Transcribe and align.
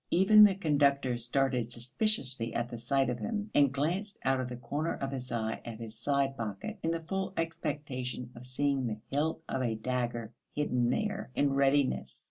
Even 0.09 0.43
the 0.43 0.55
conductor 0.55 1.15
started 1.15 1.71
suspiciously 1.71 2.55
at 2.55 2.69
the 2.69 2.79
sight 2.79 3.07
of 3.07 3.19
him, 3.19 3.51
and 3.53 3.71
glanced 3.71 4.17
out 4.25 4.39
of 4.39 4.49
the 4.49 4.55
corner 4.55 4.95
of 4.95 5.11
his 5.11 5.31
eye 5.31 5.61
at 5.63 5.79
his 5.79 5.95
side 5.95 6.35
pocket 6.35 6.79
in 6.81 6.89
the 6.89 7.03
full 7.03 7.33
expectation 7.37 8.31
of 8.35 8.43
seeing 8.47 8.87
the 8.87 8.97
hilt 9.11 9.43
of 9.47 9.61
a 9.61 9.75
dagger 9.75 10.33
hidden 10.55 10.89
there 10.89 11.29
in 11.35 11.53
readiness. 11.53 12.19